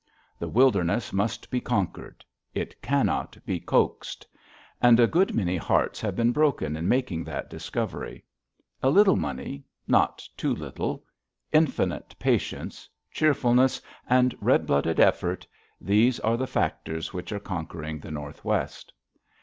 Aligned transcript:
The 0.39 0.47
wilderness 0.49 1.13
must 1.13 1.51
be 1.51 1.61
conquered. 1.61 2.25
It 2.55 2.81
cannot 2.81 3.37
be 3.45 3.59
coaxed. 3.59 4.25
And 4.81 4.99
a 4.99 5.05
good 5.05 5.35
many 5.35 5.57
hearts 5.57 6.01
have 6.01 6.15
been 6.15 6.31
broken 6.31 6.75
in 6.75 6.87
making 6.87 7.23
that 7.25 7.51
discovery. 7.51 8.23
A 8.81 8.89
little 8.89 9.15
money 9.15 9.63
not 9.87 10.27
too 10.35 10.55
little 10.55 11.05
infinite 11.51 12.15
patience, 12.17 12.89
cheerfulness, 13.11 13.79
and 14.09 14.35
red 14.41 14.65
blooded 14.65 14.99
effort 14.99 15.45
these 15.79 16.19
are 16.21 16.35
the 16.35 16.47
factors 16.47 17.13
which 17.13 17.31
are 17.31 17.39
conquering 17.39 17.99
the 17.99 18.09
Northwest. 18.09 18.91